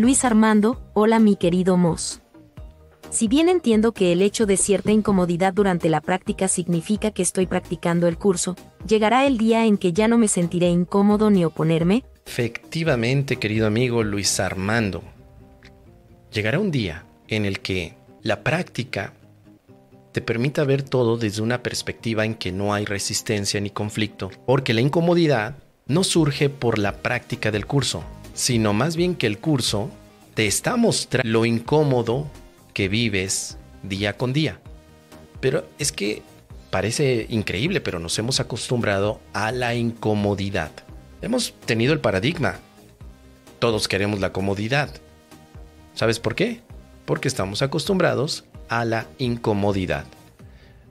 Luis 0.00 0.24
Armando, 0.24 0.80
hola 0.94 1.18
mi 1.18 1.36
querido 1.36 1.76
Moss. 1.76 2.22
Si 3.10 3.28
bien 3.28 3.50
entiendo 3.50 3.92
que 3.92 4.12
el 4.12 4.22
hecho 4.22 4.46
de 4.46 4.56
cierta 4.56 4.92
incomodidad 4.92 5.52
durante 5.52 5.90
la 5.90 6.00
práctica 6.00 6.48
significa 6.48 7.10
que 7.10 7.20
estoy 7.20 7.46
practicando 7.46 8.08
el 8.08 8.16
curso, 8.16 8.56
llegará 8.86 9.26
el 9.26 9.36
día 9.36 9.66
en 9.66 9.76
que 9.76 9.92
ya 9.92 10.08
no 10.08 10.16
me 10.16 10.26
sentiré 10.26 10.70
incómodo 10.70 11.28
ni 11.28 11.44
oponerme. 11.44 12.02
Efectivamente, 12.24 13.36
querido 13.36 13.66
amigo 13.66 14.02
Luis 14.02 14.40
Armando, 14.40 15.02
llegará 16.32 16.58
un 16.58 16.70
día 16.70 17.04
en 17.28 17.44
el 17.44 17.60
que 17.60 17.92
la 18.22 18.42
práctica 18.42 19.12
te 20.12 20.22
permita 20.22 20.64
ver 20.64 20.82
todo 20.82 21.18
desde 21.18 21.42
una 21.42 21.62
perspectiva 21.62 22.24
en 22.24 22.36
que 22.36 22.52
no 22.52 22.72
hay 22.72 22.86
resistencia 22.86 23.60
ni 23.60 23.68
conflicto, 23.68 24.30
porque 24.46 24.72
la 24.72 24.80
incomodidad 24.80 25.58
no 25.86 26.04
surge 26.04 26.48
por 26.48 26.78
la 26.78 27.02
práctica 27.02 27.50
del 27.50 27.66
curso, 27.66 28.02
sino 28.34 28.72
más 28.72 28.96
bien 28.96 29.14
que 29.14 29.26
el 29.26 29.38
curso 29.38 29.90
te 30.34 30.46
está 30.46 30.76
mostrando 30.76 31.28
lo 31.28 31.44
incómodo 31.44 32.30
que 32.72 32.88
vives 32.88 33.58
día 33.82 34.16
con 34.16 34.32
día. 34.32 34.60
Pero 35.40 35.66
es 35.78 35.92
que 35.92 36.22
parece 36.70 37.26
increíble, 37.28 37.80
pero 37.80 37.98
nos 37.98 38.18
hemos 38.18 38.40
acostumbrado 38.40 39.20
a 39.32 39.52
la 39.52 39.74
incomodidad. 39.74 40.70
Hemos 41.22 41.54
tenido 41.66 41.92
el 41.92 42.00
paradigma. 42.00 42.58
Todos 43.58 43.88
queremos 43.88 44.20
la 44.20 44.32
comodidad. 44.32 44.90
¿Sabes 45.94 46.18
por 46.18 46.34
qué? 46.34 46.60
Porque 47.04 47.28
estamos 47.28 47.62
acostumbrados 47.62 48.44
a 48.68 48.84
la 48.84 49.06
incomodidad. 49.18 50.06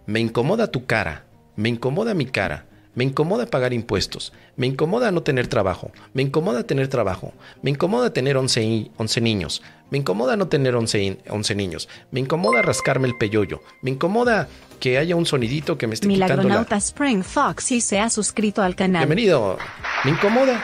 Me 0.05 0.19
incomoda 0.19 0.71
tu 0.71 0.85
cara, 0.85 1.25
me 1.55 1.69
incomoda 1.69 2.13
mi 2.13 2.25
cara, 2.25 2.65
me 2.95 3.03
incomoda 3.03 3.45
pagar 3.45 3.73
impuestos, 3.73 4.33
me 4.55 4.67
incomoda 4.67 5.11
no 5.11 5.23
tener 5.23 5.47
trabajo, 5.47 5.91
me 6.13 6.21
incomoda 6.21 6.63
tener 6.63 6.87
trabajo, 6.87 7.33
me 7.61 7.69
incomoda 7.69 8.11
tener 8.11 8.37
11, 8.37 8.91
11 8.97 9.21
niños, 9.21 9.61
me 9.91 9.97
incomoda 9.97 10.35
no 10.35 10.47
tener 10.47 10.75
11, 10.75 11.19
11, 11.29 11.55
niños, 11.55 11.89
me 12.11 12.19
incomoda 12.19 12.61
rascarme 12.61 13.07
el 13.07 13.17
peyoyo, 13.17 13.61
me 13.81 13.91
incomoda 13.91 14.47
que 14.79 14.97
haya 14.97 15.15
un 15.15 15.25
sonidito 15.25 15.77
que 15.77 15.87
me 15.87 15.93
esté 15.93 16.07
quitando 16.07 16.47
la... 16.47 16.65
Spring 16.77 17.23
Fox 17.23 17.71
y 17.71 17.81
se 17.81 17.99
ha 17.99 18.09
suscrito 18.09 18.61
al 18.61 18.75
canal. 18.75 19.01
Bienvenido. 19.01 19.57
Me 20.05 20.11
incomoda 20.11 20.63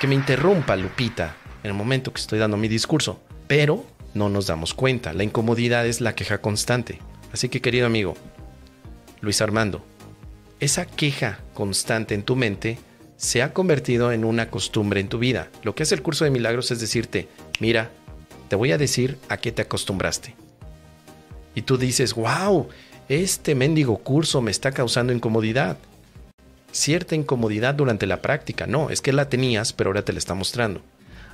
que 0.00 0.06
me 0.06 0.14
interrumpa 0.14 0.76
Lupita 0.76 1.36
en 1.62 1.70
el 1.70 1.74
momento 1.74 2.12
que 2.12 2.20
estoy 2.20 2.38
dando 2.38 2.56
mi 2.56 2.68
discurso, 2.68 3.20
pero 3.48 3.84
no 4.14 4.28
nos 4.28 4.46
damos 4.46 4.72
cuenta. 4.72 5.12
La 5.12 5.24
incomodidad 5.24 5.86
es 5.86 6.00
la 6.00 6.14
queja 6.14 6.38
constante. 6.38 7.00
Así 7.32 7.48
que 7.48 7.60
querido 7.60 7.86
amigo, 7.86 8.14
Luis 9.20 9.42
Armando, 9.42 9.84
esa 10.60 10.86
queja 10.86 11.40
constante 11.56 12.14
en 12.14 12.22
tu 12.22 12.36
mente 12.36 12.78
se 13.16 13.42
ha 13.42 13.52
convertido 13.52 14.12
en 14.12 14.24
una 14.24 14.50
costumbre 14.50 15.00
en 15.00 15.08
tu 15.08 15.18
vida. 15.18 15.48
Lo 15.64 15.74
que 15.74 15.82
hace 15.82 15.94
el 15.94 16.02
curso 16.02 16.24
de 16.24 16.30
milagros 16.30 16.70
es 16.70 16.78
decirte, 16.78 17.28
mira, 17.58 17.90
te 18.48 18.56
voy 18.56 18.72
a 18.72 18.78
decir 18.78 19.18
a 19.28 19.38
qué 19.38 19.50
te 19.50 19.62
acostumbraste. 19.62 20.34
Y 21.54 21.62
tú 21.62 21.78
dices, 21.78 22.14
wow, 22.14 22.68
este 23.08 23.54
mendigo 23.54 23.96
curso 23.96 24.42
me 24.42 24.50
está 24.50 24.70
causando 24.72 25.14
incomodidad. 25.14 25.78
Cierta 26.70 27.14
incomodidad 27.14 27.74
durante 27.74 28.06
la 28.06 28.20
práctica. 28.20 28.66
No, 28.66 28.90
es 28.90 29.00
que 29.00 29.14
la 29.14 29.30
tenías, 29.30 29.72
pero 29.72 29.88
ahora 29.88 30.04
te 30.04 30.12
la 30.12 30.18
está 30.18 30.34
mostrando. 30.34 30.82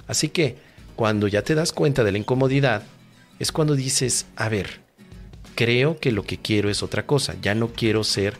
Así 0.06 0.28
que 0.28 0.56
cuando 0.94 1.26
ya 1.26 1.42
te 1.42 1.56
das 1.56 1.72
cuenta 1.72 2.04
de 2.04 2.12
la 2.12 2.18
incomodidad, 2.18 2.84
es 3.40 3.50
cuando 3.50 3.74
dices, 3.74 4.26
a 4.36 4.48
ver, 4.48 4.80
creo 5.56 5.98
que 5.98 6.12
lo 6.12 6.22
que 6.22 6.38
quiero 6.38 6.70
es 6.70 6.84
otra 6.84 7.06
cosa, 7.06 7.34
ya 7.42 7.56
no 7.56 7.72
quiero 7.72 8.04
ser 8.04 8.36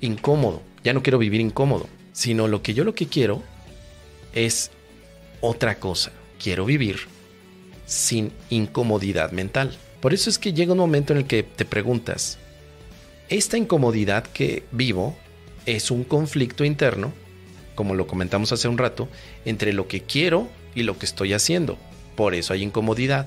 incómodo, 0.00 0.62
ya 0.84 0.92
no 0.92 1.02
quiero 1.02 1.18
vivir 1.18 1.40
incómodo, 1.40 1.88
sino 2.12 2.48
lo 2.48 2.62
que 2.62 2.74
yo 2.74 2.84
lo 2.84 2.94
que 2.94 3.06
quiero 3.06 3.42
es 4.32 4.70
otra 5.40 5.78
cosa, 5.78 6.12
quiero 6.42 6.64
vivir 6.64 7.00
sin 7.86 8.32
incomodidad 8.50 9.32
mental. 9.32 9.76
Por 10.00 10.14
eso 10.14 10.30
es 10.30 10.38
que 10.38 10.52
llega 10.52 10.72
un 10.72 10.78
momento 10.78 11.12
en 11.12 11.18
el 11.18 11.26
que 11.26 11.42
te 11.42 11.64
preguntas, 11.64 12.38
¿esta 13.28 13.58
incomodidad 13.58 14.24
que 14.24 14.64
vivo 14.70 15.16
es 15.66 15.90
un 15.90 16.04
conflicto 16.04 16.64
interno, 16.64 17.12
como 17.74 17.94
lo 17.94 18.06
comentamos 18.06 18.52
hace 18.52 18.68
un 18.68 18.78
rato, 18.78 19.08
entre 19.44 19.72
lo 19.72 19.88
que 19.88 20.02
quiero 20.02 20.48
y 20.74 20.82
lo 20.82 20.98
que 20.98 21.06
estoy 21.06 21.32
haciendo. 21.32 21.78
Por 22.16 22.34
eso 22.34 22.52
hay 22.52 22.62
incomodidad, 22.62 23.26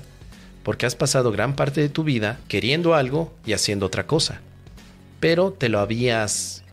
porque 0.62 0.86
has 0.86 0.94
pasado 0.96 1.32
gran 1.32 1.56
parte 1.56 1.80
de 1.80 1.88
tu 1.88 2.04
vida 2.04 2.40
queriendo 2.48 2.94
algo 2.94 3.32
y 3.46 3.52
haciendo 3.52 3.86
otra 3.86 4.06
cosa, 4.06 4.40
pero 5.20 5.52
te 5.52 5.68
lo 5.68 5.80
habías 5.80 6.63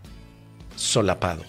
solapado. 0.81 1.43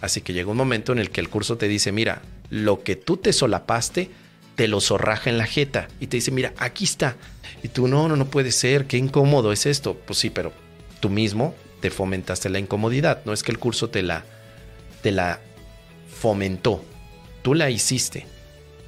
Así 0.00 0.20
que 0.20 0.32
llega 0.32 0.50
un 0.50 0.56
momento 0.56 0.92
en 0.92 0.98
el 0.98 1.10
que 1.10 1.20
el 1.20 1.28
curso 1.28 1.56
te 1.56 1.68
dice, 1.68 1.92
mira, 1.92 2.22
lo 2.50 2.82
que 2.82 2.96
tú 2.96 3.16
te 3.16 3.32
solapaste, 3.32 4.10
te 4.54 4.68
lo 4.68 4.80
zorraja 4.80 5.30
en 5.30 5.38
la 5.38 5.46
jeta 5.46 5.88
y 6.00 6.06
te 6.06 6.16
dice, 6.16 6.30
mira, 6.30 6.52
aquí 6.58 6.84
está. 6.84 7.16
Y 7.62 7.68
tú, 7.68 7.88
no, 7.88 8.08
no, 8.08 8.16
no 8.16 8.26
puede 8.26 8.52
ser, 8.52 8.86
qué 8.86 8.96
incómodo 8.96 9.52
es 9.52 9.66
esto. 9.66 9.94
Pues 10.06 10.18
sí, 10.18 10.30
pero 10.30 10.52
tú 11.00 11.08
mismo 11.08 11.54
te 11.80 11.90
fomentaste 11.90 12.48
la 12.48 12.58
incomodidad, 12.58 13.22
no 13.24 13.32
es 13.32 13.42
que 13.42 13.52
el 13.52 13.58
curso 13.58 13.90
te 13.90 14.02
la, 14.02 14.24
te 15.02 15.12
la 15.12 15.40
fomentó, 16.08 16.82
tú 17.42 17.54
la 17.54 17.70
hiciste. 17.70 18.26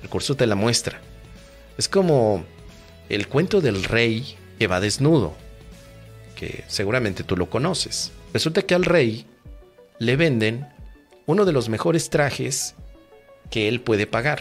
El 0.03 0.09
curso 0.09 0.37
te 0.37 0.47
la 0.47 0.55
muestra. 0.55 1.01
Es 1.77 1.89
como 1.89 2.45
el 3.09 3.29
cuento 3.29 3.61
del 3.61 3.85
rey 3.85 4.37
que 4.59 4.67
va 4.67 4.81
desnudo, 4.81 5.35
que 6.35 6.65
seguramente 6.69 7.25
tú 7.25 7.37
lo 7.37 7.51
conoces. 7.51 8.13
Resulta 8.33 8.63
que 8.63 8.75
al 8.75 8.85
rey 8.85 9.27
le 9.99 10.17
venden 10.17 10.67
uno 11.27 11.45
de 11.45 11.53
los 11.53 11.69
mejores 11.69 12.11
trajes 12.11 12.75
que 13.51 13.69
él 13.69 13.81
puede 13.81 14.07
pagar. 14.07 14.41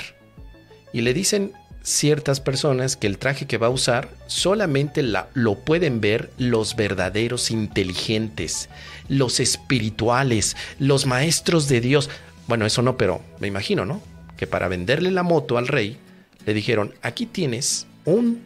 Y 0.94 1.02
le 1.02 1.14
dicen 1.14 1.54
ciertas 1.84 2.40
personas 2.40 2.98
que 2.98 3.08
el 3.08 3.18
traje 3.18 3.46
que 3.46 3.58
va 3.58 3.68
a 3.68 3.72
usar 3.72 4.10
solamente 4.28 5.04
la, 5.04 5.30
lo 5.34 5.56
pueden 5.56 6.02
ver 6.02 6.32
los 6.38 6.76
verdaderos 6.76 7.52
inteligentes, 7.52 8.70
los 9.08 9.40
espirituales, 9.40 10.58
los 10.80 11.06
maestros 11.06 11.68
de 11.68 11.82
Dios. 11.82 12.10
Bueno, 12.48 12.66
eso 12.66 12.82
no, 12.82 12.98
pero 12.98 13.22
me 13.40 13.48
imagino, 13.48 13.86
¿no? 13.86 14.02
que 14.38 14.48
para 14.48 14.70
venderle 14.70 15.12
la 15.12 15.24
moto 15.24 15.58
al 15.58 15.68
rey, 15.68 15.98
le 16.46 16.54
dijeron, 16.54 16.94
aquí 17.02 17.26
tienes 17.26 17.88
un 18.06 18.42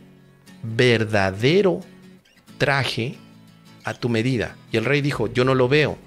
verdadero 0.64 1.82
traje 2.58 3.18
a 3.84 3.94
tu 3.94 4.10
medida. 4.10 4.56
Y 4.72 4.78
el 4.78 4.86
rey 4.86 5.02
dijo, 5.02 5.32
yo 5.32 5.46
no 5.46 5.54
lo 5.54 5.68
veo. 5.68 5.98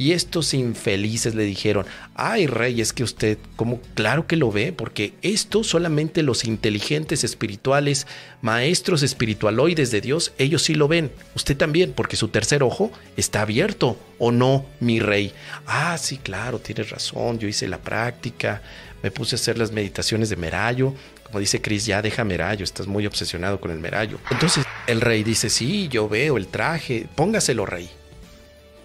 Y 0.00 0.12
estos 0.12 0.54
infelices 0.54 1.34
le 1.34 1.42
dijeron, 1.42 1.84
ay 2.14 2.46
rey, 2.46 2.80
es 2.80 2.92
que 2.92 3.02
usted, 3.02 3.36
como 3.56 3.80
claro 3.94 4.28
que 4.28 4.36
lo 4.36 4.52
ve, 4.52 4.72
porque 4.72 5.12
esto 5.22 5.64
solamente 5.64 6.22
los 6.22 6.44
inteligentes 6.44 7.24
espirituales, 7.24 8.06
maestros 8.40 9.02
espiritualoides 9.02 9.90
de 9.90 10.00
Dios, 10.00 10.32
ellos 10.38 10.62
sí 10.62 10.76
lo 10.76 10.86
ven. 10.86 11.10
Usted 11.34 11.56
también, 11.56 11.94
porque 11.94 12.14
su 12.14 12.28
tercer 12.28 12.62
ojo 12.62 12.92
está 13.16 13.42
abierto, 13.42 13.98
¿o 14.20 14.30
no, 14.30 14.66
mi 14.78 15.00
rey? 15.00 15.32
Ah, 15.66 15.98
sí, 15.98 16.18
claro, 16.18 16.60
tienes 16.60 16.90
razón, 16.90 17.40
yo 17.40 17.48
hice 17.48 17.66
la 17.66 17.78
práctica, 17.78 18.62
me 19.02 19.10
puse 19.10 19.34
a 19.34 19.38
hacer 19.38 19.58
las 19.58 19.72
meditaciones 19.72 20.30
de 20.30 20.36
Merayo. 20.36 20.94
Como 21.24 21.40
dice 21.40 21.60
Cris, 21.60 21.86
ya 21.86 22.02
deja 22.02 22.22
Merayo, 22.22 22.62
estás 22.62 22.86
muy 22.86 23.04
obsesionado 23.04 23.60
con 23.60 23.72
el 23.72 23.80
Merayo. 23.80 24.20
Entonces 24.30 24.64
el 24.86 25.00
rey 25.00 25.24
dice, 25.24 25.50
sí, 25.50 25.88
yo 25.88 26.08
veo 26.08 26.36
el 26.36 26.46
traje, 26.46 27.08
póngaselo, 27.16 27.66
rey. 27.66 27.90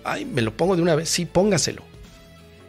Ay, 0.03 0.25
me 0.25 0.41
lo 0.41 0.55
pongo 0.55 0.75
de 0.75 0.81
una 0.81 0.95
vez, 0.95 1.09
sí, 1.09 1.25
póngaselo. 1.25 1.83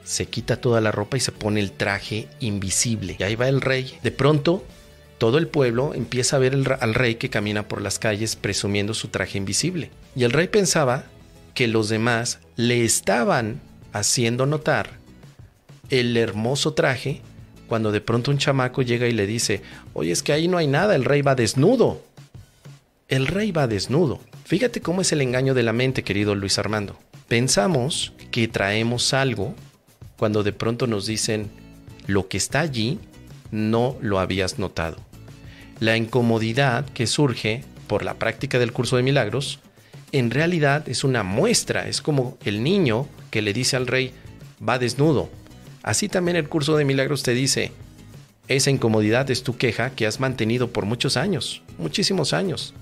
Se 0.05 0.27
quita 0.27 0.61
toda 0.61 0.81
la 0.81 0.93
ropa 0.93 1.17
y 1.17 1.21
se 1.21 1.33
pone 1.33 1.61
el 1.61 1.72
traje 1.72 2.28
invisible. 2.41 3.17
Y 3.19 3.22
ahí 3.22 3.37
va 3.37 3.49
el 3.49 3.61
rey. 3.61 3.99
De 4.03 4.11
pronto, 4.11 4.65
todo 5.19 5.39
el 5.39 5.49
pueblo 5.49 5.94
empieza 5.94 6.37
a 6.37 6.41
ver 6.41 6.55
al 6.81 6.94
rey 6.94 7.15
que 7.15 7.31
camina 7.31 7.67
por 7.67 7.81
las 7.81 7.99
calles 7.99 8.37
presumiendo 8.37 8.94
su 8.94 9.09
traje 9.09 9.39
invisible. 9.39 9.91
Y 10.15 10.25
el 10.25 10.33
rey 10.33 10.49
pensaba 10.49 11.05
que 11.55 11.69
los 11.69 11.89
demás 11.89 12.41
le 12.56 12.84
estaban 12.84 13.61
haciendo 13.93 14.44
notar 14.44 14.91
el 15.91 16.17
hermoso 16.17 16.75
traje 16.75 17.21
cuando 17.69 17.93
de 17.93 18.00
pronto 18.00 18.31
un 18.31 18.39
chamaco 18.39 18.83
llega 18.83 19.06
y 19.06 19.12
le 19.12 19.27
dice, 19.27 19.62
oye, 19.94 20.12
es 20.12 20.23
que 20.23 20.33
ahí 20.33 20.49
no 20.49 20.59
hay 20.59 20.67
nada, 20.67 20.94
el 20.94 21.05
rey 21.05 21.23
va 21.23 21.35
desnudo. 21.35 22.03
El 23.09 23.26
rey 23.26 23.53
va 23.53 23.67
desnudo. 23.67 24.20
Fíjate 24.44 24.81
cómo 24.81 25.00
es 25.00 25.12
el 25.12 25.20
engaño 25.20 25.55
de 25.55 25.62
la 25.62 25.73
mente, 25.73 26.03
querido 26.03 26.35
Luis 26.35 26.59
Armando. 26.59 26.99
Pensamos 27.35 28.13
que 28.31 28.47
traemos 28.47 29.13
algo 29.13 29.57
cuando 30.17 30.45
de 30.45 30.53
pronto 30.53 30.87
nos 30.87 31.05
dicen, 31.05 31.51
lo 32.07 32.29
que 32.29 32.37
está 32.37 32.61
allí 32.61 33.01
no 33.51 33.97
lo 34.01 34.21
habías 34.21 34.61
notado. 34.61 34.99
La 35.81 35.97
incomodidad 35.97 36.89
que 36.91 37.09
surge 37.09 37.65
por 37.89 38.05
la 38.05 38.15
práctica 38.15 38.61
del 38.61 38.73
curso 38.73 38.97
de 38.97 39.03
milagros, 39.03 39.59
en 40.13 40.31
realidad 40.31 40.89
es 40.89 41.03
una 41.03 41.25
muestra, 41.25 41.89
es 41.89 42.03
como 42.03 42.39
el 42.45 42.63
niño 42.63 43.09
que 43.33 43.43
le 43.43 43.53
dice 43.53 43.75
al 43.75 43.89
rey, 43.89 44.13
va 44.63 44.79
desnudo, 44.79 45.29
Así 45.83 46.09
también 46.09 46.37
el 46.37 46.49
curso 46.49 46.77
de 46.77 46.85
milagros 46.85 47.25
te 47.25 47.35
dice, 47.35 47.73
esa 48.47 48.71
incomodidad 48.71 49.29
es 49.33 49.43
tu 49.43 49.57
queja 49.57 49.91
que 49.91 50.07
has 50.07 50.21
mantenido 50.21 50.71
por 50.71 50.87
muchos 50.87 51.17
años, 51.17 51.63
muchísimos 51.79 52.33
años. 52.33 52.75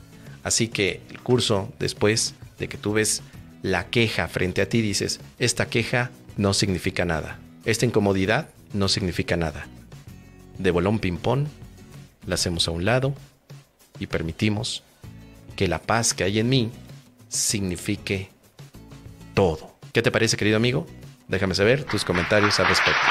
Así 0.45 0.69
que 0.69 1.01
el 1.09 1.21
curso, 1.21 1.73
después 1.79 2.35
de 2.59 2.69
que 2.69 2.77
tú 2.77 2.93
ves 2.93 3.23
la 3.63 3.87
queja 3.87 4.29
frente 4.29 4.61
a 4.61 4.69
ti, 4.69 4.83
dices, 4.83 5.21
esta 5.39 5.67
queja 5.67 6.11
no 6.37 6.53
significa 6.53 7.05
nada. 7.05 7.39
Esta 7.65 7.87
incomodidad 7.87 8.49
no 8.73 8.89
significa 8.89 9.37
nada. 9.37 9.67
De 10.59 10.71
bolón 10.71 10.99
ping-pong, 10.99 11.47
la 12.27 12.35
hacemos 12.35 12.69
a 12.69 12.73
un 12.73 12.85
lado 12.85 13.15
y 13.99 14.07
permitimos 14.07 14.83
que 15.57 15.69
la 15.69 15.81
paz 15.81 16.15
que 16.15 16.25
hay 16.25 16.39
en 16.39 16.49
mí 16.49 16.71
signifique 17.29 18.31
todo. 19.35 19.77
¿Qué 19.93 20.03
te 20.03 20.11
parece, 20.11 20.37
querido 20.37 20.57
amigo? 20.57 20.87
Déjame 21.29 21.55
saber 21.55 21.85
tus 21.85 22.05
comentarios 22.05 22.59
al 22.61 22.69
respecto. 22.69 23.03